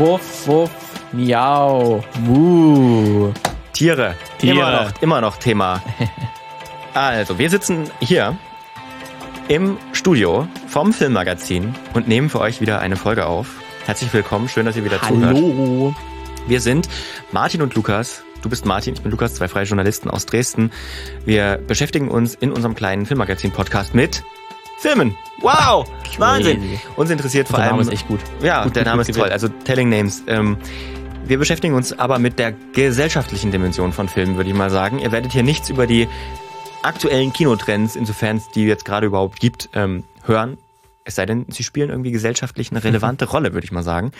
[0.00, 0.70] Wuff, wuff,
[1.12, 3.34] miau, mu.
[3.74, 4.14] Tiere.
[4.38, 4.56] Tiere.
[4.56, 5.82] Immer noch, immer noch Thema.
[6.94, 8.36] Also, wir sitzen hier
[9.48, 13.46] im Studio vom Filmmagazin und nehmen für euch wieder eine Folge auf.
[13.84, 15.36] Herzlich willkommen, schön, dass ihr wieder zuhört.
[15.36, 15.94] Hallo.
[16.48, 16.88] Wir sind
[17.30, 18.24] Martin und Lukas.
[18.42, 20.72] Du bist Martin, ich bin Lukas, zwei freie Journalisten aus Dresden.
[21.26, 24.24] Wir beschäftigen uns in unserem kleinen Filmmagazin-Podcast mit
[24.80, 25.14] Filmen.
[25.42, 25.86] Wow,
[26.16, 26.80] Wahnsinn.
[26.96, 28.20] Uns interessiert vor Der allem Name ist echt gut.
[28.42, 29.28] ja, Gut, der Name ist toll.
[29.28, 30.22] Also Telling Names.
[30.26, 30.56] Ähm,
[31.26, 34.98] wir beschäftigen uns aber mit der gesellschaftlichen Dimension von Filmen, würde ich mal sagen.
[34.98, 36.08] Ihr werdet hier nichts über die
[36.82, 40.56] aktuellen Kinotrends, insofern es die jetzt gerade überhaupt gibt, ähm, hören.
[41.04, 44.12] Es sei denn, sie spielen irgendwie gesellschaftlich eine relevante Rolle, würde ich mal sagen.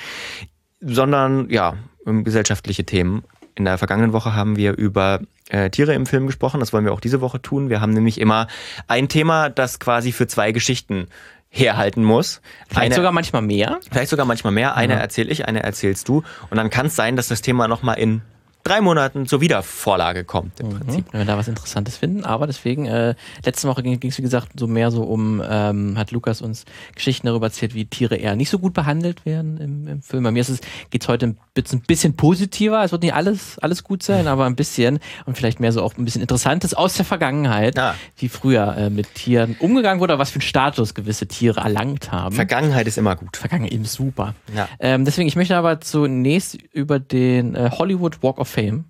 [0.82, 1.74] Sondern ja,
[2.06, 3.24] ähm, gesellschaftliche Themen.
[3.54, 6.60] In der vergangenen Woche haben wir über äh, Tiere im Film gesprochen.
[6.60, 7.68] Das wollen wir auch diese Woche tun.
[7.68, 8.46] Wir haben nämlich immer
[8.86, 11.08] ein Thema, das quasi für zwei Geschichten
[11.48, 12.40] herhalten muss.
[12.68, 13.80] Vielleicht Eine- sogar manchmal mehr.
[13.90, 14.76] Vielleicht sogar manchmal mehr.
[14.76, 16.22] Eine erzähle ich, eine erzählst du.
[16.48, 18.22] Und dann kann es sein, dass das Thema nochmal in
[18.64, 21.04] drei Monaten zur Wiedervorlage kommt, im Prinzip.
[21.12, 22.24] Wenn wir da was Interessantes finden.
[22.24, 26.10] Aber deswegen, äh, letzte Woche ging es, wie gesagt, so mehr so um, ähm, hat
[26.10, 30.02] Lukas uns Geschichten darüber erzählt, wie Tiere eher nicht so gut behandelt werden im, im
[30.02, 30.24] Film.
[30.24, 32.84] Bei mir ist es, geht's heute ein bisschen, ein bisschen positiver.
[32.84, 34.98] Es wird nicht alles, alles gut sein, aber ein bisschen.
[35.26, 37.94] Und vielleicht mehr so auch ein bisschen Interessantes aus der Vergangenheit, Ja.
[38.16, 42.34] wie früher äh, mit Tieren umgegangen wurde, was für einen Status gewisse Tiere erlangt haben.
[42.34, 43.36] Vergangenheit ist immer gut.
[43.36, 44.34] Vergangen eben super.
[44.54, 44.68] Ja.
[44.78, 48.84] Ähm, deswegen, ich möchte aber zunächst über den äh, Hollywood Walk of Fame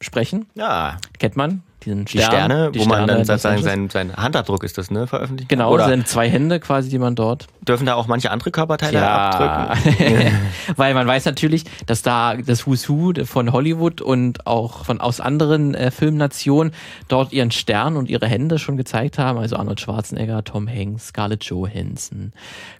[0.00, 0.46] sprechen.
[0.54, 1.62] Ja, Kennt man?
[1.84, 3.92] Diesen die Stern, Sterne, die wo man Sterne dann in Los sozusagen Angeles.
[3.92, 5.48] sein, sein Handabdruck ist das, ne, veröffentlicht.
[5.48, 7.48] Genau, Oder das sind zwei Hände quasi, die man dort.
[7.62, 10.32] dürfen da auch manche andere Körperteile Ja, abdrücken?
[10.76, 15.20] weil man weiß natürlich, dass da das Who's Who von Hollywood und auch von aus
[15.20, 16.72] anderen äh, Filmnationen
[17.08, 19.38] dort ihren Stern und ihre Hände schon gezeigt haben.
[19.38, 22.32] Also Arnold Schwarzenegger, Tom Hanks, Scarlett Johansson,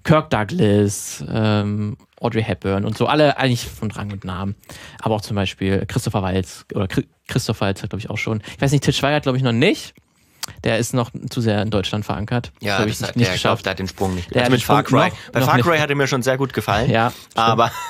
[0.04, 4.54] Kirk Douglas, ähm, Audrey Hepburn und so alle eigentlich von Rang und Namen.
[5.00, 8.42] Aber auch zum Beispiel Christopher Waltz oder Chri- Christoph Waltz hat glaube ich auch schon.
[8.56, 9.94] Ich weiß nicht, Til Schweiger glaube ich noch nicht.
[10.64, 12.50] Der ist noch zu sehr in Deutschland verankert.
[12.60, 13.64] Ja, Glaub das ich hat, nicht der, geschafft.
[13.64, 14.34] der hat den Sprung nicht.
[14.34, 15.08] Der Also mit Far Cry.
[15.10, 15.58] noch- Bei noch Far.
[15.60, 16.90] Cry hat er mir schon sehr gut gefallen.
[16.90, 17.70] Ja, aber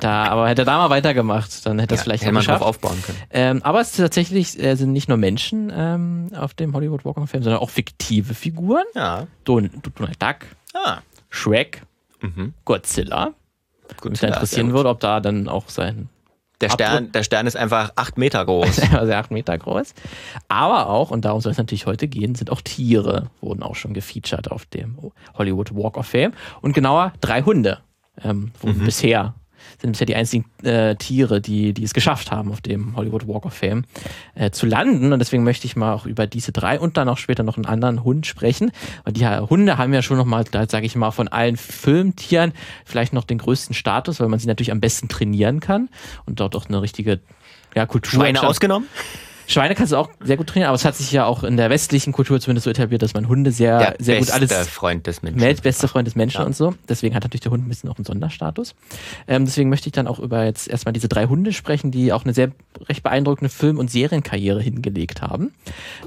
[0.00, 2.42] Da, aber hätte er da mal weitergemacht, dann hätte er es ja, vielleicht hätte man
[2.42, 3.18] drauf aufbauen können.
[3.30, 7.18] Ähm, aber es ist tatsächlich äh, sind nicht nur Menschen ähm, auf dem Hollywood Walk
[7.18, 8.82] of Fame, sondern auch fiktive Figuren.
[8.96, 9.28] Ja.
[9.44, 10.36] Don Donald Duck,
[10.74, 10.98] Ah.
[11.28, 11.82] Shrek,
[12.20, 12.54] Mhm.
[12.64, 13.34] Godzilla.
[14.00, 16.08] Gut, Mich interessieren würde, ob da dann auch sein
[16.60, 18.92] Der Stern, der Stern ist einfach acht Meter groß.
[18.92, 19.94] also acht Meter groß.
[20.48, 23.94] Aber auch, und darum soll es natürlich heute gehen, sind auch Tiere, wurden auch schon
[23.94, 24.96] gefeatured auf dem
[25.34, 26.32] Hollywood Walk of Fame.
[26.60, 27.78] Und genauer drei Hunde
[28.22, 29.34] ähm, wurden bisher
[29.80, 33.46] sind bisher die einzigen äh, Tiere, die, die es geschafft haben, auf dem Hollywood Walk
[33.46, 33.84] of Fame
[34.34, 35.12] äh, zu landen.
[35.12, 37.66] Und deswegen möchte ich mal auch über diese drei und dann auch später noch einen
[37.66, 38.72] anderen Hund sprechen.
[39.04, 42.52] Weil die Hunde haben ja schon nochmal, da sage ich mal, von allen Filmtieren
[42.84, 45.88] vielleicht noch den größten Status, weil man sie natürlich am besten trainieren kann
[46.26, 47.20] und dort auch eine richtige
[47.74, 48.20] ja, Kultur.
[48.20, 48.88] Schweine ausgenommen?
[49.50, 51.70] Schweine kannst du auch sehr gut trainieren, aber es hat sich ja auch in der
[51.70, 55.06] westlichen Kultur zumindest so etabliert, dass man Hunde sehr, Der sehr gut beste alles Freund
[55.08, 55.40] des Menschen.
[55.40, 56.46] Meld, bester Freund des Menschen Ja.
[56.46, 56.74] und so.
[56.88, 58.74] Deswegen hat natürlich der Hund ein bisschen auch einen Sonderstatus.
[59.26, 62.22] Ähm, deswegen möchte ich dann auch über jetzt erstmal diese drei Hunde sprechen, die auch
[62.24, 62.52] eine sehr
[62.88, 65.52] recht beeindruckende Film- und Serienkarriere hingelegt haben.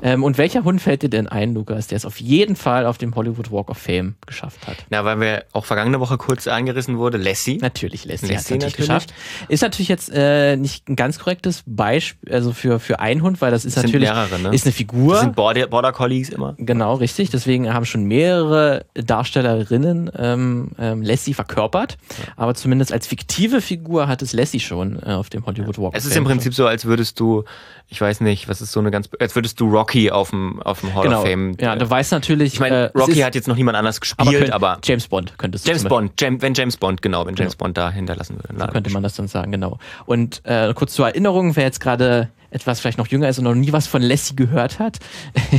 [0.02, 2.98] Ähm, und welcher Hund fällt dir denn ein, Lukas, der es auf jeden Fall auf
[2.98, 4.78] dem Hollywood Walk of Fame geschafft hat?
[4.90, 7.58] Na, weil wir auch vergangene Woche kurz angerissen wurde, Lassie.
[7.58, 9.08] Natürlich, Leslie, Lassie hat es natürlich, natürlich.
[9.08, 9.14] geschafft.
[9.50, 13.52] Ist natürlich jetzt äh, nicht ein ganz korrektes Beispiel, also für, für einen Hund, weil
[13.52, 14.54] das ist Das natürlich mehrere, ne?
[14.54, 15.14] ist eine Figur.
[15.14, 16.56] Das sind Border, Border Collies immer.
[16.58, 17.30] Genau, richtig.
[17.30, 21.98] Deswegen haben schon mehrere Darstellerinnen ähm, ähm, Lassie verkörpert.
[22.36, 25.94] Aber zumindest als fiktive Figur hat es Lassie schon äh, auf dem Hollywood Walk.
[25.96, 27.44] Es ist im Prinzip so, als würdest du,
[27.88, 30.82] ich weiß nicht, was ist so eine ganz, als würdest du Rocky auf dem, auf
[30.82, 31.22] dem Hall Genau.
[31.22, 31.56] of Fame.
[31.60, 32.54] Ja, du weißt natürlich.
[32.54, 34.78] ich meine, äh, es Rocky ist- hat jetzt noch niemand anders aber, gespielt, könnt- aber,
[34.84, 37.90] James Bond könntest du James Bond, Jam, wenn James Bond, genau, wenn James Bond da
[37.92, 38.60] hinterlassen würde.
[38.60, 39.80] So könnte man das dann sagen, genau.
[40.06, 43.56] Und äh, kurz zur Erinnerung, wer jetzt gerade etwas vielleicht noch jünger ist und noch
[43.56, 45.00] nie was von Lassie gehört hat,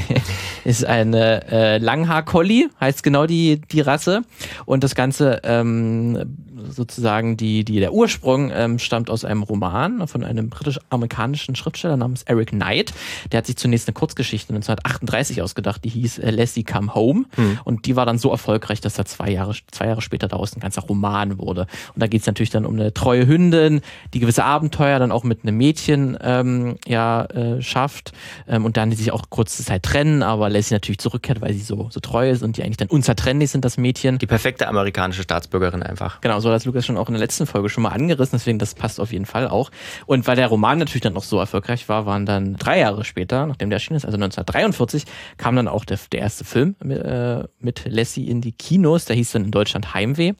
[0.64, 4.22] ist eine äh, Langhaar-Collie, heißt genau die, die Rasse.
[4.64, 6.36] Und das Ganze ähm,
[6.70, 12.22] sozusagen, die, die, der Ursprung ähm, stammt aus einem Roman von einem britisch-amerikanischen Schriftsteller namens
[12.24, 12.92] Eric Knight.
[13.32, 17.24] Der hat sich zunächst eine Kurzgeschichte 1938 ausgedacht, die hieß äh, Lassie Come Home.
[17.64, 20.60] Und die war dann so erfolgreich, dass da zwei Jahre, zwei Jahre später daraus ein
[20.60, 21.66] ganzer Roman wurde.
[21.94, 23.80] Und da geht es natürlich dann um eine treue Hündin,
[24.12, 28.12] die gewisse Abenteuer dann auch mit einem Mädchen ähm, ja, äh, schafft
[28.46, 31.60] ähm, und dann die sich auch kurze Zeit trennen, aber Lassie natürlich zurückkehrt, weil sie
[31.60, 34.18] so, so treu ist und die eigentlich dann unzertrennlich sind, das Mädchen.
[34.18, 36.20] Die perfekte amerikanische Staatsbürgerin einfach.
[36.20, 38.74] Genau, so hat Lukas schon auch in der letzten Folge schon mal angerissen, deswegen das
[38.74, 39.70] passt auf jeden Fall auch.
[40.06, 43.46] Und weil der Roman natürlich dann noch so erfolgreich war, waren dann drei Jahre später,
[43.46, 45.04] nachdem der erschienen ist, also 1943,
[45.36, 49.04] kam dann auch der, der erste Film mit, äh, mit Lassie in die Kinos.
[49.04, 50.32] Der hieß dann in Deutschland Heimweh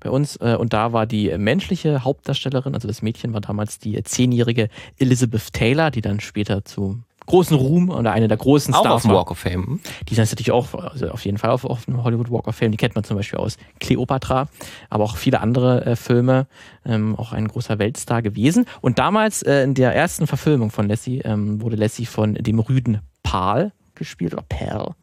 [0.00, 0.36] bei uns.
[0.36, 4.68] Äh, und da war die menschliche Hauptdarstellerin, also das Mädchen war damals die zehnjährige
[4.98, 9.02] Elizabeth Taylor, die dann später zu großen Ruhm oder eine der großen Auch Stars auf
[9.02, 9.10] dem.
[9.12, 9.80] Walk of Fame.
[10.08, 12.72] Die sind natürlich auch also auf jeden Fall auf, auf dem Hollywood Walk of Fame.
[12.72, 14.48] Die kennt man zum Beispiel aus Cleopatra,
[14.90, 16.46] aber auch viele andere äh, Filme.
[16.84, 18.66] Ähm, auch ein großer Weltstar gewesen.
[18.80, 23.00] Und damals äh, in der ersten Verfilmung von Lassie ähm, wurde Lassie von dem Rüden
[23.22, 24.94] Pal gespielt oder Perl.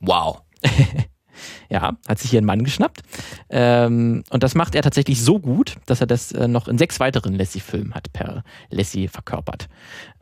[0.00, 0.42] Wow.
[1.70, 3.02] Ja, hat sich hier einen Mann geschnappt.
[3.50, 7.00] Ähm, und das macht er tatsächlich so gut, dass er das äh, noch in sechs
[7.00, 9.68] weiteren Lassie-Filmen hat per Lassie verkörpert.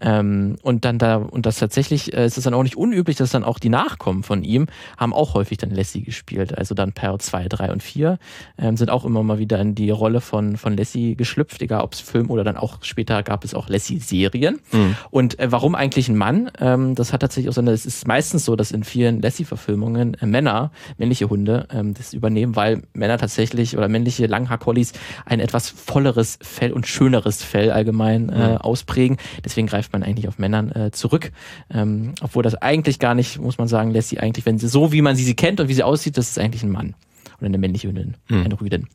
[0.00, 3.30] Ähm, und dann da, und das tatsächlich äh, ist es dann auch nicht unüblich, dass
[3.30, 4.66] dann auch die Nachkommen von ihm
[4.96, 6.56] haben auch häufig dann Lassie gespielt.
[6.56, 8.18] Also dann Per 2, 3 und 4
[8.58, 11.94] ähm, sind auch immer mal wieder in die Rolle von, von Lassie geschlüpft, egal ob
[11.94, 14.60] es Film oder dann auch später gab es auch Lassie-Serien.
[14.72, 14.96] Mhm.
[15.10, 16.50] Und äh, warum eigentlich ein Mann?
[16.58, 20.26] Ähm, das hat tatsächlich auch seine, es ist meistens so, dass in vielen Lassie-Verfilmungen äh,
[20.26, 24.92] Männer, männliche Hunde, ähm, das übernehmen, weil Männer tatsächlich oder männliche Langhaar-Collies
[25.26, 29.16] ein etwas volleres Fell und schöneres Fell allgemein äh, ausprägen.
[29.44, 31.32] Deswegen greift man eigentlich auf Männern äh, zurück.
[31.74, 35.02] Ähm, obwohl das eigentlich gar nicht, muss man sagen, Lassie eigentlich, wenn sie so, wie
[35.02, 36.94] man sie, sie kennt und wie sie aussieht, das ist eigentlich ein Mann.
[37.38, 38.86] Oder eine männliche Hündin, eine Rüdin.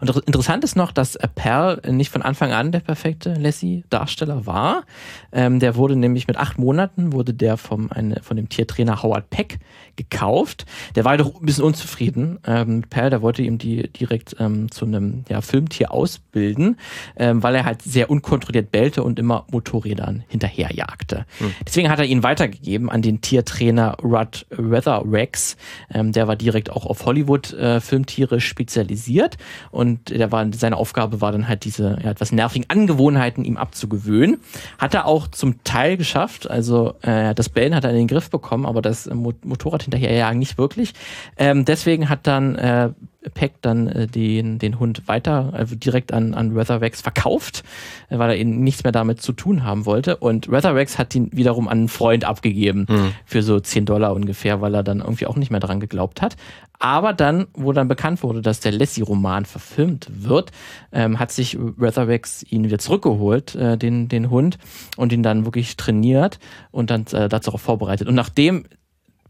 [0.00, 4.46] Und inter- interessant ist noch, dass äh, Pearl nicht von Anfang an der perfekte Lassie-Darsteller
[4.46, 4.84] war.
[5.32, 9.30] Ähm, der wurde nämlich mit acht Monaten, wurde der vom, eine, von dem Tiertrainer Howard
[9.30, 9.58] Peck
[9.96, 10.66] gekauft.
[10.94, 13.10] Der war doch ein bisschen unzufrieden ähm, mit Pearl.
[13.10, 16.78] Der wollte ihm die direkt ähm, zu einem ja, Filmtier ausbilden,
[17.16, 21.26] ähm, weil er halt sehr unkontrolliert bellte und immer Motorrädern hinterherjagte.
[21.66, 25.56] Deswegen hat er ihn weitergegeben an den Tiertrainer Rudd Weatherwax.
[25.92, 29.36] Ähm, der war direkt auch auf Hollywood-Filmtiere spezialisiert.
[29.70, 34.38] Und der war, seine Aufgabe war dann halt diese ja, etwas nervigen Angewohnheiten ihm abzugewöhnen.
[34.78, 36.50] Hat er auch zum Teil geschafft.
[36.50, 40.38] Also äh, das Bellen hat er in den Griff bekommen, aber das Mo- Motorrad hinterherjagen
[40.38, 40.92] nicht wirklich.
[41.36, 42.90] Ähm, deswegen hat dann äh,
[43.34, 47.64] Peck dann äh, den, den Hund weiter, also direkt an, an Weatherwax verkauft,
[48.08, 50.16] äh, weil er eben nichts mehr damit zu tun haben wollte.
[50.16, 52.86] Und Weatherwax hat ihn wiederum an einen Freund abgegeben
[53.24, 56.36] für so 10 Dollar ungefähr, weil er dann irgendwie auch nicht mehr dran geglaubt hat.
[56.82, 60.50] Aber dann, wo dann bekannt wurde, dass der Lassie-Roman verfilmt wird,
[60.92, 64.56] ähm, hat sich Weatherwax ihn wieder zurückgeholt, äh, den, den Hund,
[64.96, 66.38] und ihn dann wirklich trainiert
[66.70, 68.08] und dann äh, dazu auch vorbereitet.
[68.08, 68.64] Und nachdem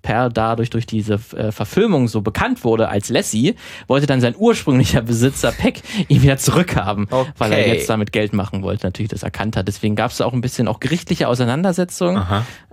[0.02, 3.54] Per dadurch durch diese äh, Verfilmung so bekannt wurde als Lassie,
[3.86, 7.06] wollte dann sein ursprünglicher Besitzer Peck ihn wieder zurückhaben,
[7.38, 7.68] weil er Okay.
[7.74, 9.68] jetzt damit Geld machen wollte, natürlich das erkannt hat.
[9.68, 12.22] Deswegen gab es auch ein bisschen auch gerichtliche Auseinandersetzungen,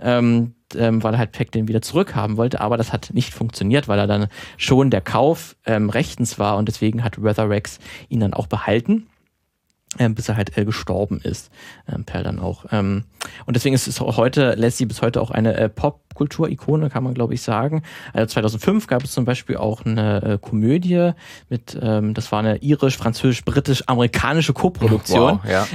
[0.00, 3.88] ähm, ähm, weil er halt Peck den wieder zurückhaben wollte, aber das hat nicht funktioniert,
[3.88, 7.78] weil er dann schon der Kauf ähm, rechtens war und deswegen hat Weatherwax
[8.08, 9.06] ihn dann auch behalten
[9.98, 11.50] ähm, bis er halt äh, gestorben ist.
[11.90, 12.66] Ähm, Perl dann auch.
[12.70, 13.04] Ähm,
[13.46, 17.34] und deswegen ist es heute, Lassie bis heute auch eine äh, Popkultur-Ikone, kann man glaube
[17.34, 17.82] ich sagen.
[18.12, 21.12] Also 2005 gab es zum Beispiel auch eine äh, Komödie
[21.48, 25.40] mit, ähm, das war eine irisch, französisch, britisch, amerikanische Co-Produktion.
[25.42, 25.66] Wow, ja.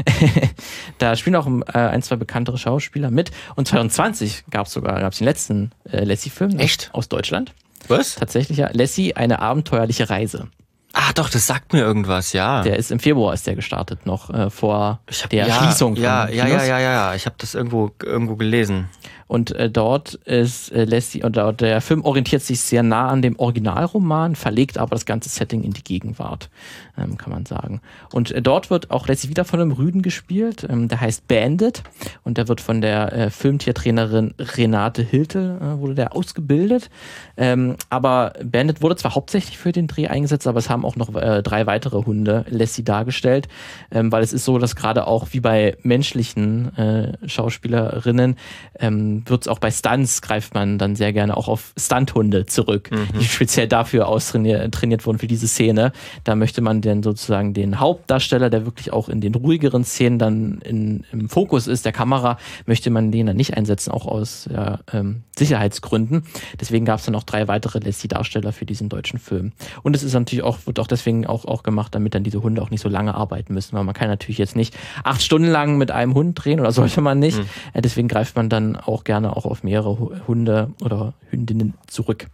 [1.00, 3.32] da spielen auch äh, ein, zwei bekanntere Schauspieler mit.
[3.56, 6.90] Und 2020 gab es sogar, gab es den letzten äh, Lassie-Film Echt?
[6.94, 7.54] aus Deutschland.
[7.88, 8.16] Was?
[8.16, 10.48] Tatsächlich ja, Lassie, eine abenteuerliche Reise.
[10.96, 12.62] Ah, doch, das sagt mir irgendwas, ja.
[12.62, 15.96] Der ist im Februar ist der gestartet, noch äh, vor Ich hab, der ja, Schließung.
[15.96, 17.16] von Ja, ja, ja, ja, ja, ja.
[17.16, 18.90] Ich habe das irgendwo, irgendwo gelesen.
[19.34, 23.24] Und äh, dort ist äh, Lassie, und dort, der Film orientiert sich sehr nah an
[23.24, 26.52] dem Originalroman, verlegt aber das ganze Setting in die Gegenwart,
[27.00, 27.82] ähm, kann man sagen.
[28.14, 31.82] Und äh, dort wird auch Lassie wieder von einem Rüden gespielt, ähm, der heißt Bandit
[32.24, 36.92] und der wird von der äh, Filmtiertrainerin Renate Hiltel, äh, wurde der ausgebildet.
[37.36, 41.16] Ähm, aber Bandit wurde zwar hauptsächlich für den Dreh eingesetzt, aber es haben auch noch
[41.16, 43.48] äh, drei weitere Hunde Lassie dargestellt,
[43.90, 48.36] ähm, weil es ist so, dass gerade auch wie bei menschlichen äh, Schauspielerinnen
[48.78, 52.90] ähm, wird es auch bei Stunts greift man dann sehr gerne auch auf Stunthunde zurück,
[53.20, 55.92] die speziell dafür austrainiert trainiert wurden für diese Szene.
[56.24, 60.60] Da möchte man dann sozusagen den Hauptdarsteller, der wirklich auch in den ruhigeren Szenen dann
[60.60, 64.80] in, im Fokus ist, der Kamera, möchte man den dann nicht einsetzen, auch aus ja,
[64.92, 66.24] ähm, Sicherheitsgründen.
[66.60, 69.54] Deswegen gab es dann auch drei weitere Lassie-Darsteller für diesen deutschen Film.
[69.82, 72.62] Und es ist natürlich auch, wird auch deswegen auch, auch gemacht, damit dann diese Hunde
[72.62, 75.78] auch nicht so lange arbeiten müssen, weil man kann natürlich jetzt nicht acht Stunden lang
[75.78, 77.40] mit einem Hund drehen oder sollte man nicht.
[77.74, 82.28] Äh, deswegen greift man dann auch gerne auch auf mehrere Hu- Hunde oder Hündinnen zurück.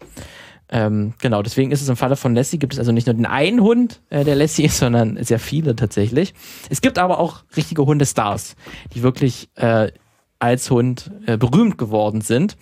[0.72, 3.26] Ähm, genau, deswegen ist es im Falle von Lassie gibt es also nicht nur den
[3.26, 6.34] einen Hund, äh, der Lassie ist, sondern sehr viele tatsächlich.
[6.70, 8.56] Es gibt aber auch richtige Hundestars,
[8.94, 9.92] die wirklich äh,
[10.38, 12.56] als Hund äh, berühmt geworden sind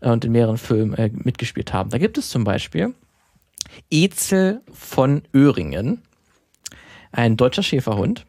[0.00, 1.88] äh, und in mehreren Filmen äh, mitgespielt haben.
[1.88, 2.94] Da gibt es zum Beispiel
[3.90, 6.02] Ezel von Öhringen.
[7.12, 8.26] ein deutscher Schäferhund,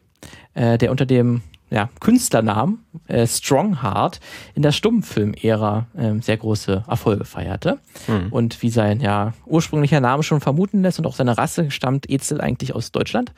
[0.54, 1.42] äh, der unter dem
[1.75, 4.22] ja, Künstlernamen äh, Strongheart
[4.53, 7.79] in der Stummfilm-Ära äh, sehr große Erfolge feierte.
[8.08, 8.32] Mhm.
[8.32, 12.39] Und wie sein ja, ursprünglicher Name schon vermuten lässt und auch seine Rasse stammt Ezel
[12.39, 13.34] eigentlich aus Deutschland.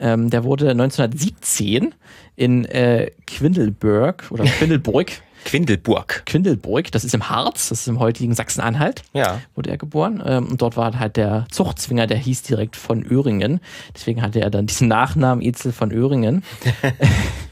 [0.00, 1.94] Ähm, der wurde 1917
[2.34, 5.12] in äh, Quindelburg oder Quindelburg
[5.44, 6.24] Quindelburg.
[6.26, 9.04] Quindelburg, das ist im Harz, das ist im heutigen Sachsen-Anhalt.
[9.12, 9.40] Ja.
[9.54, 10.20] Wurde er geboren.
[10.26, 13.60] Ähm, und dort war halt der Zuchtzwinger, der hieß direkt von Öhringen.
[13.94, 16.42] Deswegen hatte er dann diesen Nachnamen Ezel von Öhringen.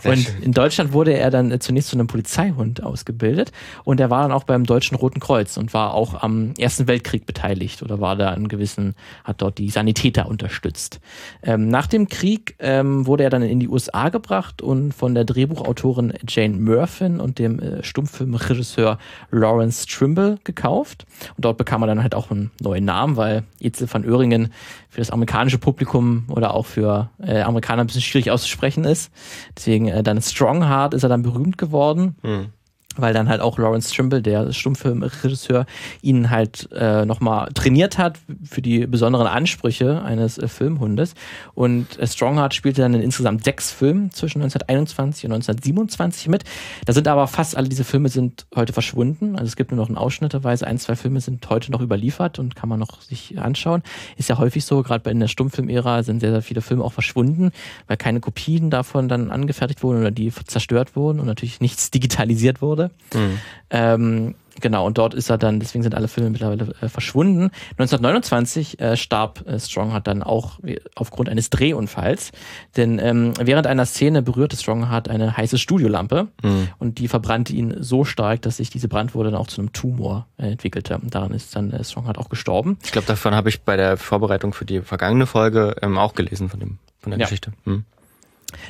[0.00, 0.42] Sehr und schön.
[0.42, 3.52] in Deutschland wurde er dann zunächst zu einem Polizeihund ausgebildet
[3.84, 7.26] und er war dann auch beim Deutschen Roten Kreuz und war auch am Ersten Weltkrieg
[7.26, 8.94] beteiligt oder war da in gewissen,
[9.24, 11.00] hat dort die Sanitäter unterstützt.
[11.42, 15.24] Ähm, nach dem Krieg ähm, wurde er dann in die USA gebracht und von der
[15.24, 18.98] Drehbuchautorin Jane Murfin und dem äh, Stummfilmregisseur
[19.30, 21.06] Lawrence Trimble gekauft.
[21.36, 24.52] Und dort bekam er dann halt auch einen neuen Namen, weil Etzel van Öhringen
[24.88, 29.12] für das amerikanische Publikum oder auch für äh, Amerikaner ein bisschen schwierig auszusprechen ist.
[29.56, 32.16] Deswegen äh, dann Strongheart ist er dann berühmt geworden.
[32.22, 32.52] Mhm
[32.98, 35.66] weil dann halt auch Lawrence Trimble, der Stummfilmregisseur,
[36.02, 41.14] ihn halt äh, nochmal trainiert hat für die besonderen Ansprüche eines äh, Filmhundes.
[41.54, 46.44] Und äh, Strongheart spielte dann in insgesamt sechs Filmen zwischen 1921 und 1927 mit.
[46.84, 49.36] Da sind aber fast alle diese Filme sind heute verschwunden.
[49.36, 52.54] Also es gibt nur noch in Ausschnitteweise ein, zwei Filme sind heute noch überliefert und
[52.56, 53.82] kann man noch sich anschauen.
[54.16, 57.52] Ist ja häufig so, gerade in der Stummfilmära sind sehr, sehr viele Filme auch verschwunden,
[57.86, 62.62] weil keine Kopien davon dann angefertigt wurden oder die zerstört wurden und natürlich nichts digitalisiert
[62.62, 62.87] wurde.
[63.14, 63.38] Mhm.
[63.70, 67.50] Ähm, genau, und dort ist er dann, deswegen sind alle Filme mittlerweile äh, verschwunden.
[67.72, 70.58] 1929 äh, starb äh, Strongheart dann auch
[70.94, 72.32] aufgrund eines Drehunfalls,
[72.76, 76.68] denn ähm, während einer Szene berührte Strongheart eine heiße Studiolampe mhm.
[76.78, 80.26] und die verbrannte ihn so stark, dass sich diese Brandwurde dann auch zu einem Tumor
[80.38, 80.98] äh, entwickelte.
[80.98, 82.78] Und daran ist dann äh, Strongheart auch gestorben.
[82.84, 86.48] Ich glaube, davon habe ich bei der Vorbereitung für die vergangene Folge ähm, auch gelesen
[86.48, 87.26] von dem von der ja.
[87.26, 87.52] Geschichte.
[87.64, 87.84] Mhm.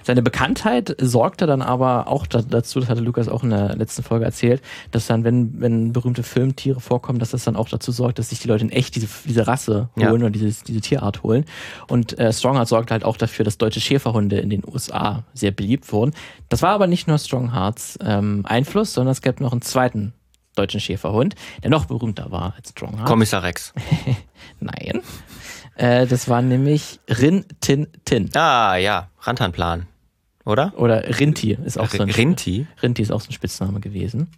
[0.03, 4.25] Seine Bekanntheit sorgte dann aber auch dazu, das hatte Lukas auch in der letzten Folge
[4.25, 8.31] erzählt, dass dann, wenn, wenn berühmte Filmtiere vorkommen, dass das dann auch dazu sorgt, dass
[8.31, 10.13] sich die Leute in echt diese, diese Rasse holen ja.
[10.13, 11.45] oder diese, diese Tierart holen.
[11.89, 15.91] Und äh, Strongheart sorgte halt auch dafür, dass deutsche Schäferhunde in den USA sehr beliebt
[15.93, 16.13] wurden.
[16.49, 20.13] Das war aber nicht nur Stronghearts ähm, Einfluss, sondern es gab noch einen zweiten
[20.57, 23.07] deutschen Schäferhund, der noch berühmter war als Strongheart.
[23.07, 23.73] Kommissar Rex.
[24.61, 25.03] Nein.
[25.77, 28.31] Äh, das war nämlich Rin Tin Tin.
[28.35, 29.87] Ah, ja, Rantanplan.
[30.45, 30.73] Oder?
[30.77, 32.67] Oder Rinti ist auch so ein Rinti?
[32.83, 34.29] Rinti ist auch so ein Spitzname gewesen.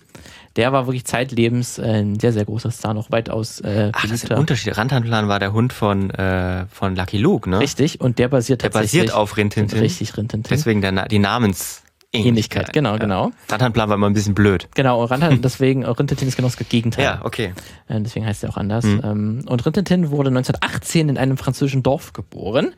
[0.57, 4.25] Der war wirklich zeitlebens äh, ein sehr, sehr großer Star, noch weitaus äh, Ach, das
[4.25, 4.77] ist ein Unterschied.
[4.77, 7.61] Rantanplan war der Hund von, äh, von Lucky Luke, ne?
[7.61, 9.03] Richtig, und der basiert der tatsächlich...
[9.03, 9.79] Der basiert auf Rintintin.
[9.79, 10.51] Richtig, Rintintin.
[10.51, 11.83] Deswegen der, die Namens...
[12.13, 12.99] Ähnlichkeit, genau, ja.
[12.99, 13.33] genau.
[13.49, 14.69] Rantanplan war immer ein bisschen blöd.
[14.75, 17.05] Genau, Rantan, deswegen, Rintintin ist genau das Gegenteil.
[17.05, 17.53] Ja, okay.
[17.89, 18.85] Äh, deswegen heißt er auch anders.
[18.85, 19.45] Mhm.
[19.47, 22.75] Und Rintintin wurde 1918 in einem französischen Dorf geboren.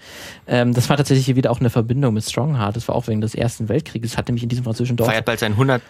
[0.47, 2.77] Ähm, das war tatsächlich hier wieder auch eine Verbindung mit Strongheart.
[2.77, 4.19] Das war auch wegen des Ersten Weltkrieges.
[4.19, 5.09] Hat nämlich in diesem französischen Dorf.
[5.09, 5.83] Feiert bald seinen 100,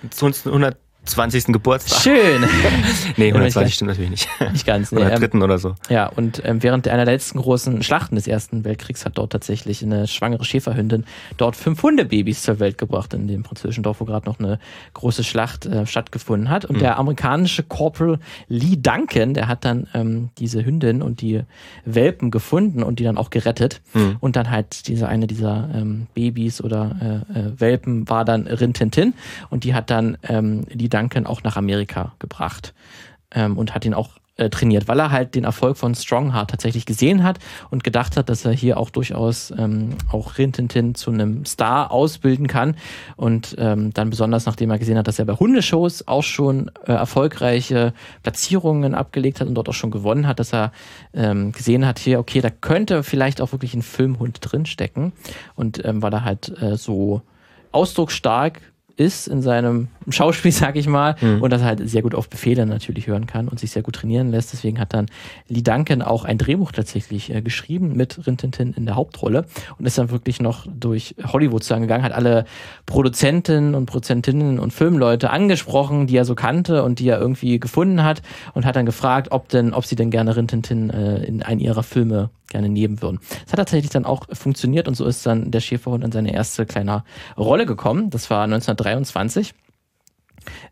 [0.46, 1.46] 100 20.
[1.46, 2.00] Geburtstag.
[2.00, 2.44] Schön.
[3.16, 4.28] nee, 120 stimmt natürlich nicht.
[4.52, 4.92] Nicht ganz.
[4.92, 5.74] Nee, oder dritten ähm, oder so.
[5.88, 9.82] Ja, und ähm, während einer der letzten großen Schlachten des Ersten Weltkriegs hat dort tatsächlich
[9.82, 11.04] eine schwangere Schäferhündin
[11.38, 14.60] dort fünf Hundebabys zur Welt gebracht in dem französischen Dorf, wo gerade noch eine
[14.94, 16.64] große Schlacht äh, stattgefunden hat.
[16.66, 16.80] Und mhm.
[16.80, 21.42] der amerikanische Corporal Lee Duncan, der hat dann ähm, diese Hündin und die
[21.84, 23.80] Welpen gefunden und die dann auch gerettet.
[23.92, 24.16] Mhm.
[24.20, 29.14] Und dann halt diese eine dieser ähm, Babys oder äh, äh, Welpen war dann Rintintin
[29.50, 32.74] und die hat dann ähm, die Duncan auch nach Amerika gebracht
[33.34, 36.86] ähm, und hat ihn auch äh, trainiert, weil er halt den Erfolg von Strongheart tatsächlich
[36.86, 37.38] gesehen hat
[37.70, 42.46] und gedacht hat, dass er hier auch durchaus ähm, auch Rintintin zu einem Star ausbilden
[42.46, 42.76] kann.
[43.16, 46.92] Und ähm, dann besonders nachdem er gesehen hat, dass er bei Hundeshows auch schon äh,
[46.92, 50.72] erfolgreiche Platzierungen abgelegt hat und dort auch schon gewonnen hat, dass er
[51.12, 55.12] ähm, gesehen hat, hier, okay, da könnte vielleicht auch wirklich ein Filmhund drinstecken.
[55.56, 57.20] Und ähm, weil er halt äh, so
[57.70, 58.60] ausdrucksstark
[58.96, 61.42] ist in seinem Schauspiel, sag ich mal, mhm.
[61.42, 63.94] und dass er halt sehr gut auf Befehle natürlich hören kann und sich sehr gut
[63.94, 64.52] trainieren lässt.
[64.52, 65.06] Deswegen hat dann
[65.48, 69.46] Lee Duncan auch ein Drehbuch tatsächlich äh, geschrieben mit Rintintin in der Hauptrolle
[69.78, 72.44] und ist dann wirklich noch durch Hollywood sozusagen gegangen, hat alle
[72.86, 78.02] Produzenten und Produzentinnen und Filmleute angesprochen, die er so kannte und die er irgendwie gefunden
[78.02, 78.22] hat
[78.52, 81.82] und hat dann gefragt, ob denn, ob sie denn gerne Rintintin äh, in einen ihrer
[81.82, 83.18] Filme gerne nehmen würden.
[83.44, 86.66] Das hat tatsächlich dann auch funktioniert und so ist dann der Schäferhund in seine erste
[86.66, 87.02] kleine
[87.36, 88.10] Rolle gekommen.
[88.10, 88.46] Das war
[88.86, 89.54] 1923.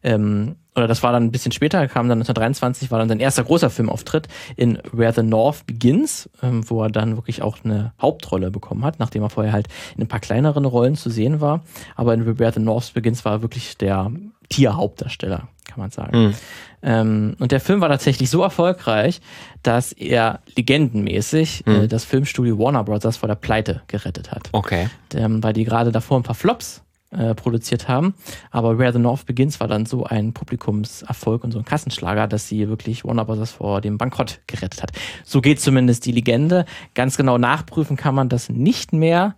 [0.02, 3.44] Ähm, oder das war dann ein bisschen später, kam dann 1923, war dann sein erster
[3.44, 8.50] großer Filmauftritt in Where the North Begins, ähm, wo er dann wirklich auch eine Hauptrolle
[8.50, 11.62] bekommen hat, nachdem er vorher halt in ein paar kleineren Rollen zu sehen war.
[11.96, 14.10] Aber in Where the North Begins war er wirklich der
[14.48, 16.18] Tierhauptdarsteller, kann man sagen.
[16.18, 16.34] Mhm.
[16.82, 19.20] Ähm, und der Film war tatsächlich so erfolgreich,
[19.62, 21.72] dass er legendenmäßig mhm.
[21.72, 23.16] äh, das Filmstudio Warner Bros.
[23.16, 24.48] vor der Pleite gerettet hat.
[24.52, 24.88] Okay.
[25.14, 28.14] Ähm, weil die gerade davor ein paar Flops äh, produziert haben.
[28.50, 32.48] Aber Where the North Begins war dann so ein Publikumserfolg und so ein Kassenschlager, dass
[32.48, 33.50] sie wirklich Warner Bros.
[33.50, 34.92] vor dem Bankrott gerettet hat.
[35.24, 36.64] So geht zumindest die Legende.
[36.94, 39.34] Ganz genau nachprüfen kann man das nicht mehr.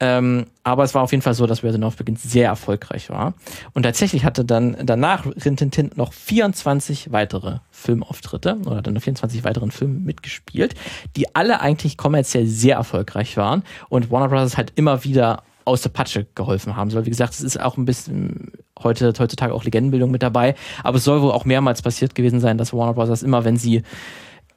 [0.00, 3.10] Ähm, aber es war auf jeden Fall so, dass Where the North Begins sehr erfolgreich
[3.10, 3.34] war.
[3.72, 10.04] Und tatsächlich hatte dann danach Rintintin noch 24 weitere Filmauftritte oder dann 24 weiteren Filmen
[10.04, 10.74] mitgespielt,
[11.16, 14.56] die alle eigentlich kommerziell sehr erfolgreich waren und Warner Bros.
[14.56, 17.06] halt immer wieder aus der Patsche geholfen haben soll.
[17.06, 18.52] Wie gesagt, es ist auch ein bisschen
[18.82, 22.58] heute, heutzutage auch Legendenbildung mit dabei, aber es soll wohl auch mehrmals passiert gewesen sein,
[22.58, 23.22] dass Warner Bros.
[23.22, 23.82] immer, wenn sie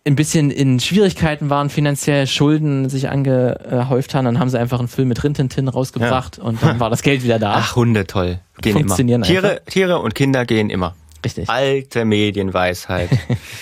[0.08, 4.88] ein bisschen in Schwierigkeiten waren, finanziell Schulden sich angehäuft haben, dann haben sie einfach einen
[4.88, 6.44] Film mit Rintintin rausgebracht ja.
[6.44, 7.56] und dann war das Geld wieder da.
[7.58, 8.40] Ach, Hunde, toll.
[8.62, 9.28] Gehen Funktionieren immer.
[9.28, 10.96] Tiere, Tiere und Kinder gehen immer.
[11.24, 11.50] Richtig.
[11.50, 13.10] Alte Medienweisheit.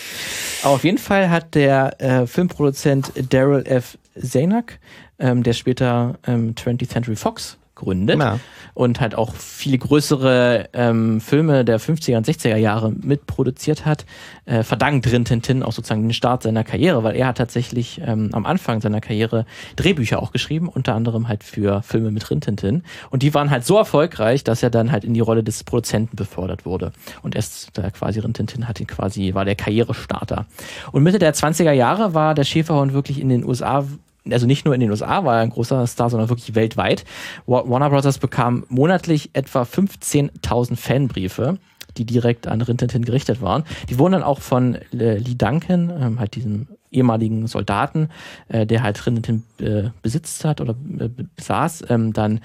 [0.64, 3.98] auf jeden Fall hat der äh, Filmproduzent Daryl F.
[4.22, 4.74] Zanuck,
[5.19, 8.39] ähm, der später ähm, 20th Century Fox gründet ja.
[8.74, 14.05] und halt auch viele größere ähm, Filme der 50er und 60er Jahre mitproduziert hat,
[14.45, 18.29] äh, verdankt Rin Tintin auch sozusagen den Start seiner Karriere, weil er hat tatsächlich ähm,
[18.31, 19.45] am Anfang seiner Karriere
[19.75, 23.65] Drehbücher auch geschrieben, unter anderem halt für Filme mit Rin Tintin und die waren halt
[23.65, 27.77] so erfolgreich, dass er dann halt in die Rolle des Produzenten befördert wurde und erst
[27.77, 28.34] da quasi Rin
[28.67, 30.45] hat ihn quasi, war der Karrierestarter.
[30.91, 33.86] Und Mitte der 20er Jahre war der Schäferhund wirklich in den USA
[34.29, 37.05] also nicht nur in den USA war er ein großer Star, sondern wirklich weltweit.
[37.46, 38.17] Warner Bros.
[38.17, 41.58] bekam monatlich etwa 15.000 Fanbriefe
[41.98, 43.63] die direkt an Rintintin gerichtet waren.
[43.89, 48.10] Die wurden dann auch von äh, Lee Duncan, ähm, halt diesem ehemaligen Soldaten,
[48.50, 52.41] äh, der halt Rintintin äh, besitzt hat oder äh, besaß, ähm, dann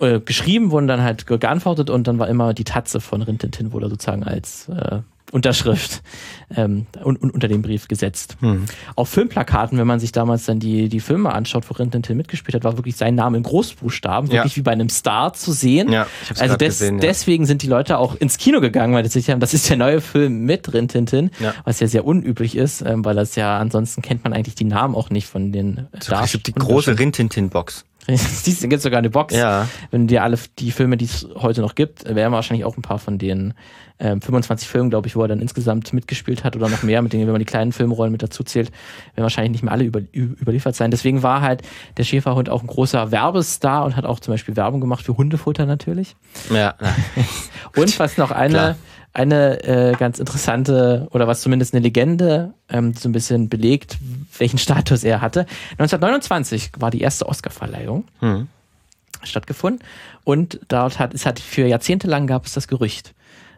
[0.00, 3.88] äh, geschrieben, wurden dann halt geantwortet und dann war immer die Tatze von Rintintin wurde
[3.88, 4.70] sozusagen als
[5.32, 6.02] Unterschrift
[6.56, 8.36] ähm, und, und unter dem Brief gesetzt.
[8.40, 8.64] Hm.
[8.96, 12.54] Auf Filmplakaten, wenn man sich damals dann die, die Filme anschaut, wo Rin Tintin mitgespielt
[12.54, 14.56] hat, war wirklich sein Name in Großbuchstaben, wirklich ja.
[14.56, 15.92] wie bei einem Star zu sehen.
[15.92, 16.06] Ja,
[16.38, 17.00] also des, gesehen, ja.
[17.00, 19.76] deswegen sind die Leute auch ins Kino gegangen, weil sie sich haben, das ist der
[19.76, 21.54] neue Film mit Rin Tintin, ja.
[21.64, 24.94] was ja sehr unüblich ist, ähm, weil das ja ansonsten kennt man eigentlich die Namen
[24.94, 26.42] auch nicht von den so, Darstellern.
[26.46, 27.84] Die große Rin Tintin Box.
[28.08, 29.34] Siehst du, gibt sogar eine Box.
[29.34, 29.68] Ja.
[29.90, 32.82] Wenn du dir alle die Filme, die es heute noch gibt, wären wahrscheinlich auch ein
[32.82, 33.54] paar von den
[33.98, 37.12] ähm, 25 Filmen, glaube ich, wo er dann insgesamt mitgespielt hat oder noch mehr, mit
[37.12, 38.70] denen, wenn man die kleinen Filmrollen mit dazu zählt,
[39.14, 40.90] werden wahrscheinlich nicht mehr alle über, überliefert sein.
[40.90, 41.62] Deswegen war halt
[41.98, 45.66] der Schäferhund auch ein großer Werbestar und hat auch zum Beispiel Werbung gemacht für Hundefutter
[45.66, 46.16] natürlich.
[46.52, 46.74] Ja.
[47.76, 48.76] und was noch eine, Klar
[49.12, 53.98] eine äh, ganz interessante oder was zumindest eine Legende, ähm, so ein bisschen belegt,
[54.38, 55.46] welchen Status er hatte.
[55.72, 58.48] 1929 war die erste Oscarverleihung mhm.
[59.22, 59.84] stattgefunden
[60.24, 63.14] und dort hat es hat für Jahrzehnte lang gab es das Gerücht,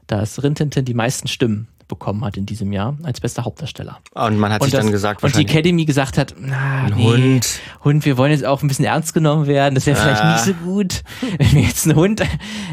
[0.07, 3.99] dass Rintintin die meisten Stimmen bekommen hat in diesem Jahr als bester Hauptdarsteller.
[4.13, 7.05] Und man hat und sich das, dann gesagt, und die Academy gesagt hat, na, nee,
[7.05, 7.61] Hund.
[7.85, 9.75] Hund, wir wollen jetzt auch ein bisschen ernst genommen werden.
[9.75, 10.03] Das wäre ah.
[10.03, 11.03] vielleicht nicht so gut,
[11.39, 12.23] wenn wir jetzt einen Hund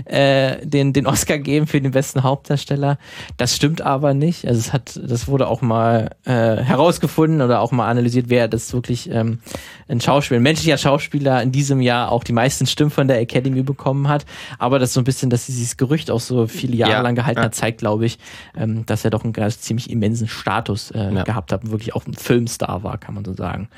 [0.06, 2.98] äh, den den Oscar geben für den besten Hauptdarsteller.
[3.38, 4.48] Das stimmt aber nicht.
[4.48, 8.74] Also es hat, das wurde auch mal äh, herausgefunden oder auch mal analysiert, wer das
[8.74, 9.40] wirklich ähm,
[9.88, 13.64] ein Schauspieler, ein menschlicher Schauspieler in diesem Jahr auch die meisten Stimmen von der Academy
[13.64, 14.26] bekommen hat.
[14.58, 17.40] Aber das so ein bisschen, dass dieses Gerücht auch so viele Jahre ja, lang gehalten
[17.40, 17.46] ja.
[17.46, 18.20] hat, zeigt, glaube ich,
[18.58, 21.24] ähm, dass er doch einen ganz ziemlich immensen Status äh, ja.
[21.24, 23.70] gehabt hat, wirklich auch ein Filmstar war, kann man so sagen.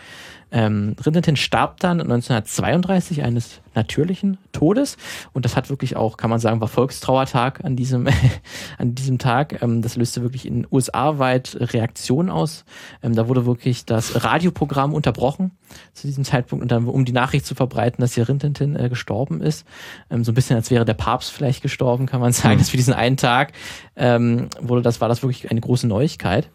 [0.52, 4.98] Ähm, Rintintin starb dann 1932 eines natürlichen Todes
[5.34, 8.08] und das hat wirklich auch, kann man sagen, war Volkstrauertag an diesem,
[8.78, 9.62] an diesem Tag.
[9.62, 12.66] Ähm, das löste wirklich in USA weit Reaktionen aus.
[13.02, 15.52] Ähm, da wurde wirklich das Radioprogramm unterbrochen
[15.94, 19.42] zu diesem Zeitpunkt und dann, um die Nachricht zu verbreiten, dass hier Rintintin äh, gestorben
[19.42, 19.66] ist.
[20.10, 22.60] Ähm, so ein bisschen als wäre der Papst vielleicht gestorben, kann man sagen, mhm.
[22.60, 23.54] dass für diesen einen Tag
[23.96, 26.50] ähm, wurde das, war das wirklich eine große Neuigkeit.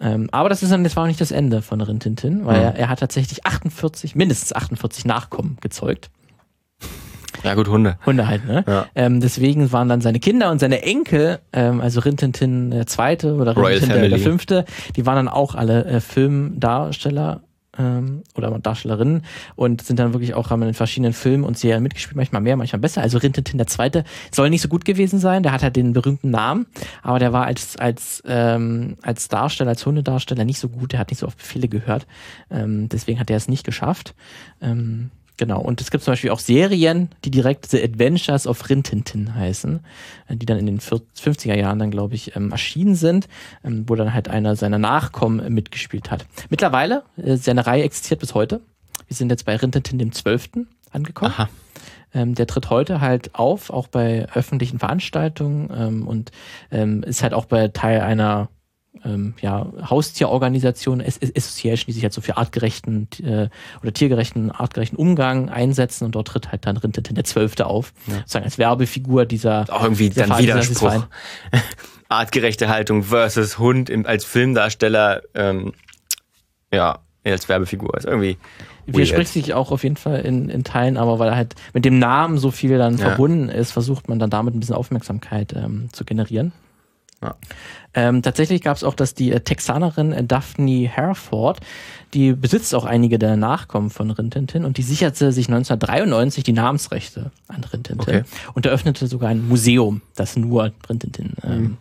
[0.00, 2.64] Ähm, aber das ist dann, das war auch nicht das Ende von Rintintin, weil mhm.
[2.64, 6.10] er, er hat tatsächlich 48, mindestens 48 Nachkommen gezeugt.
[7.44, 7.96] Ja gut, Hunde.
[8.06, 8.64] Hunde halt, ne?
[8.66, 8.86] Ja.
[8.94, 13.56] Ähm, deswegen waren dann seine Kinder und seine Enkel, ähm, also Rintintin der Zweite oder
[13.56, 14.64] Rintintin der, der, Fünfte,
[14.96, 17.42] die waren dann auch alle äh, Filmdarsteller
[17.78, 19.22] ähm, oder Darstellerinnen
[19.56, 22.80] und sind dann wirklich auch haben in verschiedenen Filmen und Serien mitgespielt, manchmal mehr, manchmal
[22.80, 23.00] besser.
[23.00, 26.30] Also Rintintin der Zweite soll nicht so gut gewesen sein, der hat halt den berühmten
[26.30, 26.66] Namen,
[27.02, 31.10] aber der war als, als, ähm, als Darsteller, als Hundedarsteller nicht so gut, der hat
[31.10, 32.06] nicht so oft Befehle gehört.
[32.50, 34.14] Ähm, deswegen hat er es nicht geschafft.
[34.60, 39.34] Ähm, Genau, und es gibt zum Beispiel auch Serien, die direkt The Adventures of Rintintin
[39.34, 39.80] heißen,
[40.28, 43.26] äh, die dann in den 50er Jahren dann, glaube ich, ähm, erschienen sind,
[43.64, 46.26] ähm, wo dann halt einer seiner Nachkommen äh, mitgespielt hat.
[46.50, 48.60] Mittlerweile, äh, seine Reihe existiert bis heute.
[49.08, 50.66] Wir sind jetzt bei Rintintin dem 12.
[50.90, 51.32] angekommen.
[51.34, 51.48] Aha.
[52.12, 56.32] Ähm, der tritt heute halt auf, auch bei öffentlichen Veranstaltungen ähm, und
[56.70, 58.50] ähm, ist halt auch bei Teil einer
[59.04, 63.48] ähm, ja, Haustierorganisation, Association, die sich halt so für artgerechten äh,
[63.82, 68.16] oder tiergerechten, artgerechten Umgang einsetzen und dort tritt halt dann Rintintin der Zwölfte auf, ja.
[68.18, 69.66] sozusagen als Werbefigur dieser.
[69.70, 71.06] Auch irgendwie dieser dann Widerspruch.
[72.08, 75.72] Artgerechte Haltung versus Hund im, als Filmdarsteller, ähm,
[76.72, 78.36] ja, als Werbefigur ist irgendwie.
[78.86, 81.98] Widerspricht sich auch auf jeden Fall in, in Teilen, aber weil er halt mit dem
[82.00, 83.06] Namen so viel dann ja.
[83.06, 86.52] verbunden ist, versucht man dann damit ein bisschen Aufmerksamkeit ähm, zu generieren.
[87.22, 87.36] Ja.
[87.92, 91.60] Ähm, tatsächlich gab es auch, dass die äh, Texanerin äh, Daphne Hereford,
[92.14, 97.30] die besitzt auch einige der Nachkommen von Rintintin und die sicherte sich 1993 die Namensrechte
[97.48, 98.22] an Rintintin okay.
[98.54, 101.76] und eröffnete sogar ein Museum, das nur Rintintin ähm, mhm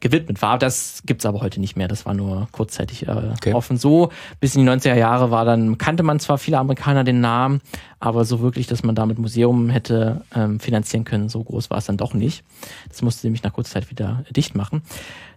[0.00, 0.58] gewidmet war.
[0.58, 1.88] Das gibt's aber heute nicht mehr.
[1.88, 3.54] Das war nur kurzzeitig äh, okay.
[3.54, 3.76] offen.
[3.76, 7.60] So bis in die 90er Jahre war dann, kannte man zwar viele Amerikaner den Namen,
[7.98, 11.86] aber so wirklich, dass man damit Museum hätte ähm, finanzieren können, so groß war es
[11.86, 12.44] dann doch nicht.
[12.88, 14.82] Das musste nämlich nach kurzer Zeit wieder dicht machen.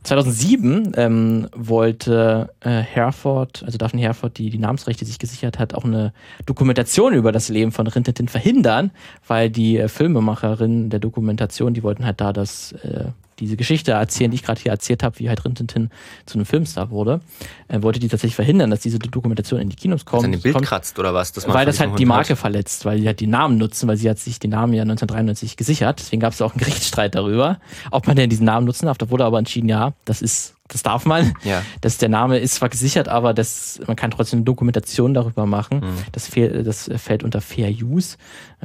[0.03, 5.83] 2007 ähm, wollte äh, Herford, also Daphne Herford, die die Namensrechte sich gesichert hat, auch
[5.83, 6.13] eine
[6.45, 8.91] Dokumentation über das Leben von Rintintin verhindern,
[9.27, 13.05] weil die äh, Filmemacherin der Dokumentation, die wollten halt da das äh,
[13.39, 15.89] diese Geschichte erzählen, die ich gerade hier erzählt habe, wie halt Rintintin
[16.25, 17.21] zu einem Filmstar wurde,
[17.67, 20.23] äh, wollte die tatsächlich verhindern, dass diese Dokumentation in die Kinos kommt.
[20.23, 21.33] Dass an dem Bild kommt, kratzt oder was?
[21.47, 22.39] weil das halt die Marke hat.
[22.39, 25.57] verletzt, weil die halt die Namen nutzen, weil sie hat sich den Namen ja 1993
[25.57, 25.99] gesichert.
[25.99, 27.59] Deswegen gab es auch einen Gerichtsstreit darüber,
[27.91, 28.97] ob man denn diesen Namen nutzen darf.
[28.97, 31.33] Da wurde aber entschieden, ja, das ist das darf man.
[31.43, 31.63] Ja.
[31.81, 35.79] Das, der Name ist zwar gesichert, aber das, man kann trotzdem eine Dokumentation darüber machen.
[35.79, 35.97] Mhm.
[36.11, 38.17] Das, fehl, das fällt unter Fair Use.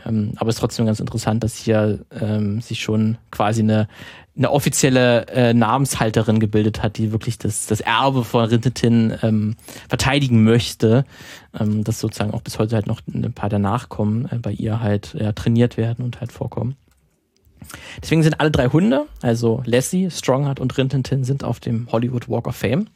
[0.04, 3.88] Ähm, aber es ist trotzdem ganz interessant, dass hier ähm, sich schon quasi eine,
[4.36, 9.56] eine offizielle äh, Namenshalterin gebildet hat, die wirklich das, das Erbe von Rintetin ähm,
[9.88, 11.04] verteidigen möchte.
[11.58, 14.80] Ähm, dass sozusagen auch bis heute halt noch ein paar der Nachkommen äh, bei ihr
[14.80, 16.76] halt ja, trainiert werden und halt vorkommen.
[18.02, 22.46] Deswegen sind alle drei Hunde, also Lassie, Strongheart und Rintintin, sind auf dem Hollywood Walk
[22.46, 22.88] of Fame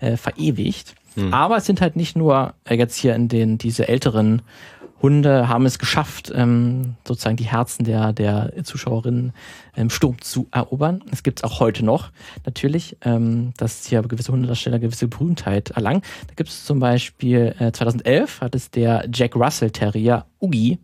[0.00, 0.94] äh, verewigt.
[1.14, 1.32] Hm.
[1.34, 4.42] Aber es sind halt nicht nur äh, jetzt hier in den diese älteren
[5.00, 9.32] Hunde haben es geschafft, ähm, sozusagen die Herzen der, der Zuschauerinnen
[9.76, 11.02] im Sturm zu erobern.
[11.12, 12.10] Es gibt es auch heute noch,
[12.44, 16.02] natürlich, ähm, dass hier gewisse Hundedarsteller gewisse Berühmtheit erlangen.
[16.26, 20.78] Da gibt es zum Beispiel äh, 2011 hat es der Jack Russell Terrier Ugi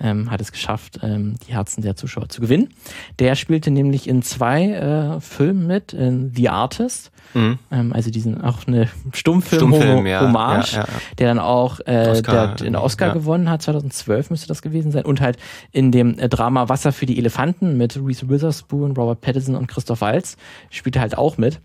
[0.00, 2.74] ähm, hat es geschafft, ähm, die Herzen der Zuschauer zu gewinnen.
[3.18, 7.58] Der spielte nämlich in zwei äh, Filmen mit, in The Artist, mhm.
[7.70, 10.86] ähm, also diesen auch eine Stummfilm-Hommage, ja, ja, ja,
[11.18, 15.04] der dann auch äh, Oscar, der, den Oscar gewonnen hat, 2012 müsste das gewesen sein,
[15.04, 15.38] und halt
[15.70, 20.00] in dem äh, Drama Wasser für die Elefanten mit Reese Witherspoon, Robert Pattinson und Christoph
[20.00, 20.36] Waltz
[20.70, 21.60] spielte halt auch mit.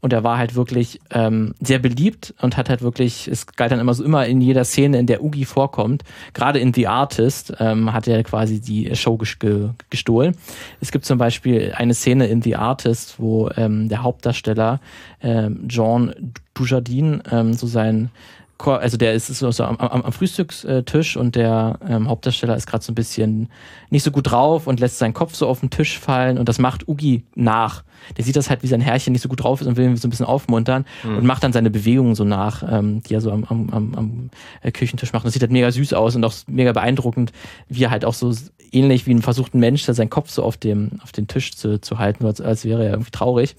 [0.00, 3.80] Und er war halt wirklich ähm, sehr beliebt und hat halt wirklich, es galt dann
[3.80, 7.92] immer so immer in jeder Szene, in der Ugi vorkommt, gerade in The Artist, ähm,
[7.92, 10.36] hat er quasi die Show gestohlen.
[10.80, 14.80] Es gibt zum Beispiel eine Szene in The Artist, wo ähm, der Hauptdarsteller
[15.22, 16.14] ähm, John
[16.54, 18.10] Dujardin ähm, so sein
[18.66, 22.92] also der ist so, am, am, am, Frühstückstisch und der ähm, Hauptdarsteller ist gerade so
[22.92, 23.48] ein bisschen
[23.90, 26.58] nicht so gut drauf und lässt seinen Kopf so auf den Tisch fallen und das
[26.58, 27.84] macht Ugi nach.
[28.16, 29.96] Der sieht das halt, wie sein Herrchen nicht so gut drauf ist und will ihn
[29.96, 31.18] so ein bisschen aufmuntern mhm.
[31.18, 34.30] und macht dann seine Bewegungen so nach, ähm, die er so am, am, am, am
[34.62, 35.26] äh, Küchentisch macht.
[35.26, 37.32] Das sieht halt mega süß aus und auch mega beeindruckend,
[37.68, 38.34] wie er halt auch so
[38.72, 41.80] ähnlich wie ein versuchten Mensch, der seinen Kopf so auf dem auf den Tisch zu,
[41.80, 43.56] zu halten, als, als wäre er irgendwie traurig.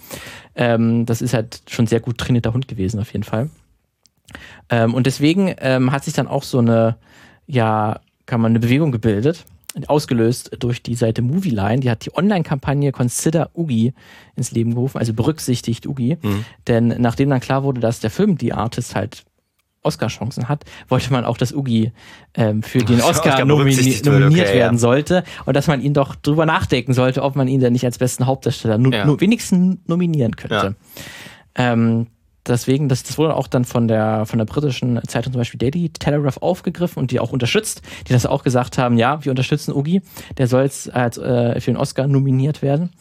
[0.56, 3.50] Ähm, das ist halt schon sehr gut trainierter Hund gewesen auf jeden Fall.
[4.70, 6.98] Ähm, und deswegen ähm, hat sich dann auch so eine,
[7.48, 9.46] ja, kann man eine Bewegung gebildet,
[9.88, 11.80] ausgelöst durch die Seite Movieline.
[11.80, 13.94] Die hat die Online-Kampagne Consider Ugi
[14.36, 16.18] ins Leben gerufen, also berücksichtigt Ugi.
[16.22, 16.46] Mhm.
[16.68, 19.24] Denn nachdem dann klar wurde, dass der Film The Artist halt
[19.84, 21.92] Oscar-Chancen hat, wollte man auch, dass Ugi
[22.36, 24.80] ähm, für den Oscar, Oscar nomini nominiert okay, werden ja.
[24.80, 27.98] sollte und dass man ihn doch drüber nachdenken sollte, ob man ihn denn nicht als
[27.98, 29.06] besten Hauptdarsteller nur, ja.
[29.06, 30.76] nur wenigstens nominieren könnte.
[31.58, 31.74] Ja.
[31.74, 32.08] Ähm,
[32.52, 35.90] deswegen, das, das wurde auch dann von der, von der britischen Zeitung zum Beispiel Daily
[35.90, 40.02] Telegraph aufgegriffen und die auch unterstützt, die das auch gesagt haben, ja, wir unterstützen Ugi,
[40.38, 42.92] der soll jetzt als, äh, für den Oscar nominiert werden.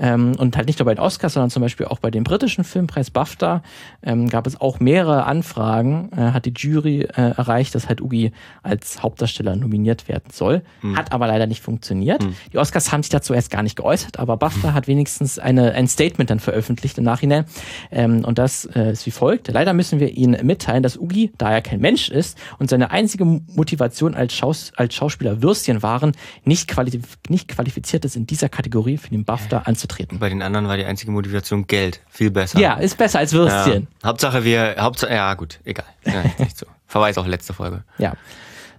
[0.00, 2.64] Ähm, und halt nicht nur bei den Oscars, sondern zum Beispiel auch bei dem britischen
[2.64, 3.62] Filmpreis BAFTA
[4.02, 8.32] ähm, gab es auch mehrere Anfragen, äh, hat die Jury äh, erreicht, dass halt Ugi
[8.62, 10.62] als Hauptdarsteller nominiert werden soll.
[10.80, 10.96] Mhm.
[10.96, 12.24] Hat aber leider nicht funktioniert.
[12.24, 12.34] Mhm.
[12.52, 14.74] Die Oscars haben sich dazu erst gar nicht geäußert, aber BAFTA mhm.
[14.74, 17.44] hat wenigstens eine, ein Statement dann veröffentlicht im Nachhinein.
[17.90, 19.48] Ähm, und das äh, ist wie folgt.
[19.48, 23.26] Leider müssen wir Ihnen mitteilen, dass Ugi, da er kein Mensch ist und seine einzige
[23.26, 26.12] Motivation als, Schaus als Schauspieler Würstchen waren,
[26.44, 30.18] nicht, qualif nicht qualifiziert ist, in dieser Kategorie für den BAFTA anzutreten anzutreten.
[30.18, 32.00] Bei den anderen war die einzige Motivation Geld.
[32.08, 32.58] Viel besser.
[32.58, 33.88] Ja, ist besser als Würstchen.
[34.02, 34.08] Ja.
[34.08, 35.86] Hauptsache wir, Hauptsache, ja gut, egal.
[36.04, 36.66] Ja, nicht so.
[36.86, 37.84] Verweis auf letzte Folge.
[37.98, 38.14] Ja.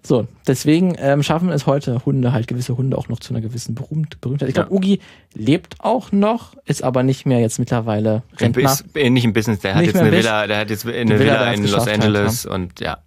[0.03, 3.75] So, deswegen ähm, schaffen es heute Hunde, halt gewisse Hunde auch noch zu einer gewissen
[3.75, 4.49] Berühmt Berühmtheit.
[4.49, 4.75] Ich glaube, Ja.
[4.75, 4.99] Ugi
[5.35, 8.63] lebt auch noch, ist aber nicht mehr jetzt mittlerweile Rentner.
[8.71, 11.19] Ist, äh, nicht im Business, der hat Nicht jetzt eine Villa, der hat jetzt eine
[11.19, 12.97] Villa, Villa, in Los geschafft halt, Angeles und ja.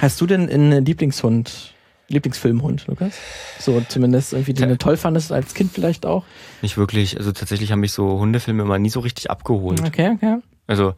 [0.00, 1.72] Hast du denn einen Lieblingshund,
[2.08, 3.14] Lieblingsfilmhund, Lukas?
[3.58, 6.24] So zumindest irgendwie, den du toll fandest als Kind vielleicht auch?
[6.62, 7.16] Nicht wirklich.
[7.16, 9.80] Also tatsächlich haben mich so Hundefilme immer nie so richtig abgeholt.
[9.84, 10.38] Okay, okay.
[10.66, 10.94] Also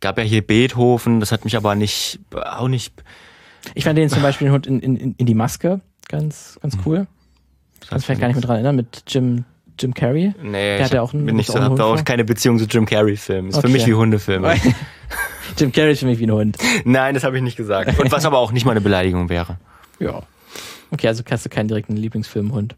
[0.00, 2.92] gab ja hier Beethoven, das hat mich aber nicht, auch nicht.
[3.74, 7.06] Ich fand den zum Beispiel den Hund in, in, in die Maske ganz, ganz cool.
[7.88, 9.44] Kannst vielleicht gar nicht mehr dran erinnern, mit Jim,
[9.78, 10.34] Jim Carrey.
[10.42, 12.58] Nee, Der hat ich ja auch einen- bin nicht so, hab da auch keine Beziehung
[12.58, 13.50] zu Jim Carrey-Filmen.
[13.50, 13.72] Ist für Okay.
[13.72, 14.54] mich wie Hundefilme.
[15.58, 16.56] Jim Carrey ist für mich wie ein Hund.
[16.84, 17.98] Nein, das habe ich nicht gesagt.
[17.98, 19.58] Und was aber auch nicht mal eine Beleidigung wäre.
[19.98, 20.22] Ja.
[20.90, 22.76] Okay, also hast du keinen direkten Lieblingsfilmhund.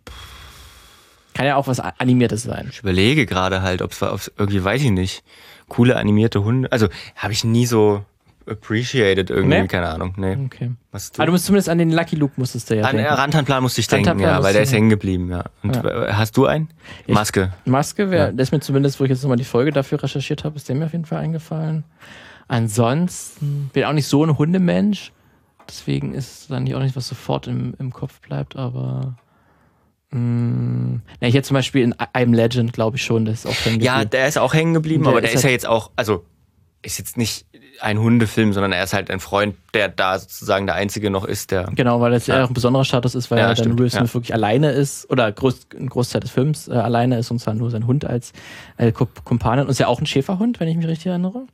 [1.35, 2.68] Kann ja auch was Animiertes sein.
[2.70, 5.23] Ich überlege gerade halt, ob es irgendwie, weiß ich nicht,
[5.68, 6.70] coole animierte Hunde.
[6.73, 8.05] Also habe ich nie so
[8.46, 9.66] appreciated irgendwie, Nee?
[9.68, 10.14] keine Ahnung.
[10.16, 10.37] Nee.
[10.46, 10.73] Okay.
[10.90, 13.12] Was Aber du musst zumindest an den Lucky Luke musstest du ja An äh, denken.
[13.14, 15.44] Rantanplan musste ich denken, ja, weil der ist du- hängen geblieben, ja.
[15.62, 16.68] Und äh, hast du einen?
[17.07, 17.53] Ich- Maske.
[17.64, 18.33] Maske, wär, Ja.
[18.33, 20.75] das ist mir zumindest, wo ich jetzt nochmal die Folge dafür recherchiert habe, ist der
[20.75, 21.85] mir auf jeden Fall eingefallen.
[22.49, 25.12] Ansonsten bin ich auch nicht so ein Hundemensch.
[25.70, 29.14] Deswegen ist es dann auch nicht, was sofort im, im Kopf bleibt, aber.
[30.11, 33.64] Mh, na, ich hätte zum Beispiel in I'm Legend, glaube ich schon, das ist auch
[33.64, 34.11] hängen Ja, geblieben.
[34.11, 36.24] der ist auch hängen geblieben, Der aber der ist ist ja halt- jetzt auch, also
[36.83, 37.46] ist jetzt nicht
[37.80, 41.50] ein Hundefilm, sondern er ist halt ein Freund, der da sozusagen der Einzige noch ist,
[41.52, 41.64] der.
[41.76, 42.44] Genau, weil das ja Ja.
[42.44, 44.14] auch ein besonderer Status ist, weil Ja, er dann Will Smith ja.
[44.14, 47.70] wirklich alleine ist oder groß, ein Großteil des Films äh, alleine ist und zwar nur
[47.70, 48.33] sein Hund als
[48.78, 51.44] äh, Kump- Kumpan und ist ja auch ein Schäferhund, wenn ich mich richtig erinnere.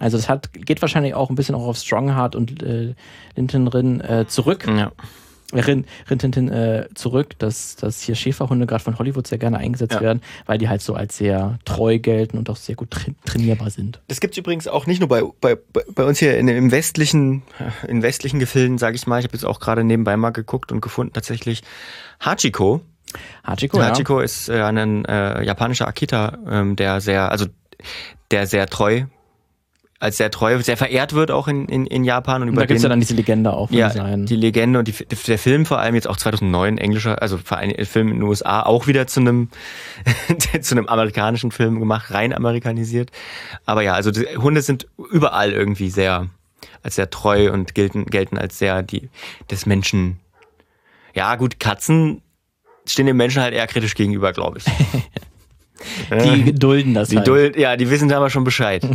[0.00, 2.94] Also es hat, geht wahrscheinlich auch ein bisschen auch auf Strongheart und äh,
[3.36, 4.66] Linton Rin äh, zurück.
[4.66, 4.90] Ja.
[5.52, 9.58] Äh, Rin, Rin Tintin äh, zurück, dass, dass hier Schäferhunde gerade von Hollywood sehr gerne
[9.58, 10.00] eingesetzt Ja.
[10.00, 13.70] werden, weil die halt so als sehr treu gelten und auch sehr gut tra trainierbar
[13.70, 14.00] sind.
[14.08, 17.42] Das gibt's übrigens auch nicht nur bei, bei, bei bei uns hier in, im westlichen,
[17.88, 19.18] in westlichen Gefilden, sage ich mal.
[19.18, 21.62] Ich habe jetzt auch gerade nebenbei mal geguckt und gefunden tatsächlich
[22.20, 22.80] Hachiko.
[23.44, 23.88] Hachiko, ja.
[23.88, 27.46] Hachiko ist äh, ein äh, japanischer Akita, ähm, der sehr, also
[28.30, 29.02] der sehr treu,
[30.00, 32.66] als sehr treu, sehr verehrt wird auch in, in, in Japan und Und über da
[32.66, 34.24] gibt's den, ja dann diese Legende auch ja, seinen.
[34.24, 37.84] die Legende und die, der Film vor allem jetzt auch 2009 englischer, also vor allem
[37.84, 39.50] Film in den USA auch wieder zu einem
[40.62, 43.10] zu einem amerikanischen Film gemacht, rein amerikanisiert.
[43.66, 46.28] Aber ja, also Hunde sind überall irgendwie sehr
[46.82, 49.10] als sehr treu und gelten gelten als sehr die
[49.50, 50.18] des Menschen.
[51.14, 52.22] Ja, gut, Katzen
[52.86, 54.64] stehen dem Menschen halt eher kritisch gegenüber, glaube ich.
[56.24, 57.28] die dulden das Die halt.
[57.28, 58.82] Duld, ja, die wissen da aber schon Bescheid.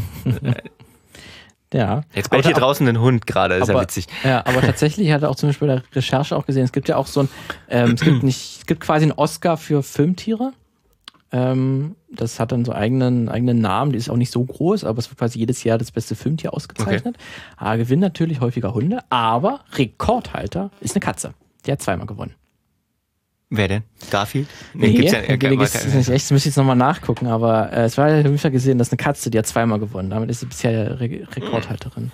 [1.75, 2.01] ja.
[2.13, 4.07] Jetzt bellt hier draußen ein Hund gerade, ist ja aber, witzig.
[4.23, 6.95] Ja, aber tatsächlich hatte auch zum Beispiel bei der Recherche auch gesehen, es gibt ja
[6.95, 7.29] auch so ein,
[7.69, 10.53] ähm, es gibt nicht, es gibt quasi einen Oscar für Filmtiere.
[11.31, 14.99] Ähm, das hat dann so eigenen, eigenen Namen, die ist auch nicht so groß, aber
[14.99, 17.17] es wird quasi jedes Jahr das beste Filmtier ausgezeichnet.
[17.57, 21.33] Ah, gewinnen natürlich häufiger Hunde, aber Rekordhalter ist eine Katze.
[21.65, 22.35] Die hat zweimal gewonnen.
[23.57, 23.83] Wer denn?
[24.11, 24.47] Garfield?
[24.73, 25.37] Nee, gibt's ja, nee,
[25.73, 28.09] kann- das ist nicht echt, das müsste ich jetzt nochmal nachgucken, aber äh, es war
[28.09, 30.09] ja auf gesehen, dass eine Katze, die hat zweimal gewonnen.
[30.09, 32.11] Damit ist sie bisher Re Rekordhalterin.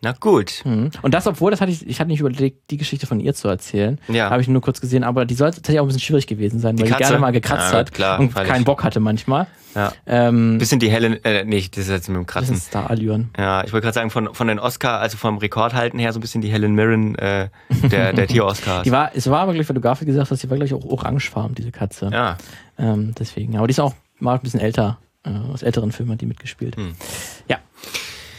[0.00, 0.62] Na gut.
[0.64, 0.90] Mhm.
[1.02, 3.48] Und das, obwohl, das hatte ich, ich hatte nicht überlegt, die Geschichte von ihr zu
[3.48, 3.98] erzählen.
[4.06, 4.30] Ja.
[4.30, 6.78] Habe ich nur kurz gesehen, aber die sollte tatsächlich auch ein bisschen schwierig gewesen sein,
[6.78, 7.02] weil die Katze?
[7.04, 8.52] gerne mal gekratzt Ja, hat klar, und freilich.
[8.52, 9.48] keinen Bock hatte manchmal.
[9.74, 9.92] Ja.
[10.06, 12.56] Ähm, Bisschen die Helen, äh, nee, das ist jetzt mit dem das Kratzen.
[12.56, 13.30] Star-Allüren.
[13.36, 16.22] Ja, ich wollte gerade sagen, von, von den Oscar, also vom Rekordhalten her, so ein
[16.22, 17.48] bisschen die Helen Mirren äh,
[17.90, 18.84] der, der Tier-Oscars.
[18.84, 20.84] Die war, es war aber gleich, weil du Garfield gesagt hast, die war gleich auch
[20.84, 22.08] orangefarben, diese Katze.
[22.12, 22.38] Ja.
[22.78, 23.56] Ähm, deswegen.
[23.58, 24.98] Aber die ist auch mal ein bisschen älter.
[25.24, 26.76] Äh, aus älteren Filmen hat die mitgespielt.
[26.76, 26.94] Hm.
[27.48, 27.58] Ja.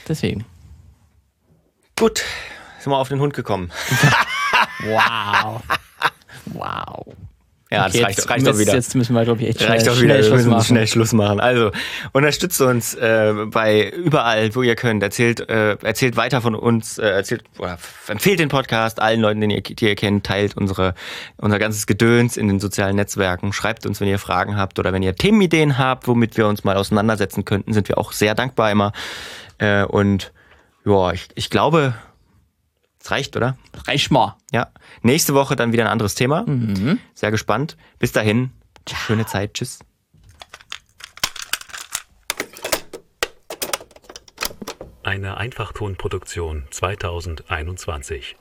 [0.07, 0.45] Deswegen.
[1.99, 2.23] Gut,
[2.79, 3.71] sind wir auf den Hund gekommen.
[4.85, 5.61] Wow.
[6.45, 7.05] wow.
[7.69, 8.73] Ja, Okay, das reicht, jetzt reicht doch wieder.
[8.73, 10.63] Jetzt müssen wir, glaube ich, echt schnell, Reicht doch wieder, schnell wir Schluss müssen machen.
[10.63, 11.39] schnell Schluss machen.
[11.41, 11.71] Also,
[12.13, 15.03] unterstützt uns äh, bei überall, wo ihr könnt.
[15.03, 19.49] Erzählt, äh, erzählt weiter von uns, äh, erzählt oder empfehlt den Podcast allen Leuten, den
[19.49, 20.95] ihr, die ihr kennt, teilt unsere,
[21.37, 23.51] unser ganzes Gedöns in den sozialen Netzwerken.
[23.51, 26.77] Schreibt uns, wenn ihr Fragen habt oder wenn ihr Themenideen habt, womit wir uns mal
[26.77, 28.93] auseinandersetzen könnten, sind wir auch sehr dankbar immer.
[29.57, 30.31] Äh, und
[30.89, 31.93] ja, ich, ich glaube,
[33.01, 33.57] es reicht, oder?
[33.87, 34.35] Reich mal.
[34.51, 34.69] Ja.
[35.01, 36.43] Nächste Woche dann wieder ein anderes Thema.
[36.43, 36.99] Mhm.
[37.13, 37.77] Sehr gespannt.
[37.99, 38.51] Bis dahin.
[38.91, 39.53] Schöne Zeit.
[39.53, 39.79] Tschüss.
[45.03, 48.35] Eine Einfachtonproduktion 2021.